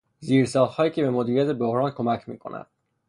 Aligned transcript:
زیرساخت 0.19 0.75
هایی 0.75 0.91
که 0.91 1.01
به 1.01 1.09
مدیریت 1.09 1.47
بحران 1.47 1.91
کمک 1.91 2.29
می 2.29 2.37
کند. 2.37 2.67